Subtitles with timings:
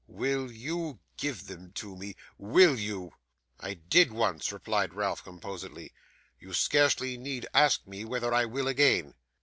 [0.07, 3.11] Will you give them to me will you?'
[3.59, 5.93] 'I did once,' replied Ralph, composedly;
[6.39, 9.13] 'you scarcely need ask me whether I will again.